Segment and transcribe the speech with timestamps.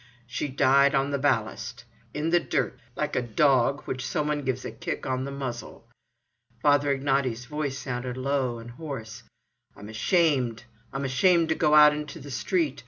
[0.25, 4.65] She died on the ballast, in the dirt——like a d—d—og, to which some one gives
[4.65, 5.87] a kick on the muzzle."
[6.59, 9.21] Father Ignaty's voice sounded low and hoarse:
[9.75, 10.63] "I'm ashamed!
[10.91, 12.79] I'm ashamed to go out into the street!